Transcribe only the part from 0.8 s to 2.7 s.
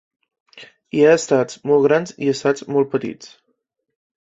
Hi ha estats molt grans i estats